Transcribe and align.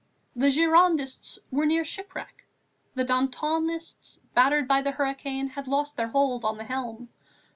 The 0.35 0.47
Girondists 0.49 1.37
were 1.51 1.67
near 1.67 1.85
shipwreck; 1.85 2.47
the 2.95 3.03
Dantonists, 3.05 4.19
battered 4.33 4.67
by 4.67 4.81
the 4.81 4.89
hurricane, 4.93 5.49
had 5.49 5.67
lost 5.67 5.95
their 5.95 6.07
hold 6.07 6.43
on 6.43 6.57
the 6.57 6.63
helm. 6.63 7.09